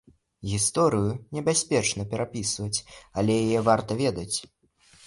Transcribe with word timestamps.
Гісторыю 0.53 1.11
небяспечна 1.39 2.09
перапісваць, 2.15 2.83
але 3.21 3.31
яе 3.45 3.59
варта 3.71 3.91
ведаць. 4.03 4.33